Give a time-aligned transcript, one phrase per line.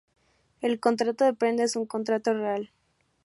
[0.61, 2.71] El contrato de prenda es un contrato real.